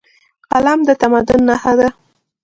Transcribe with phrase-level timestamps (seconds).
[0.51, 1.87] قلم د تمدن نښه ده.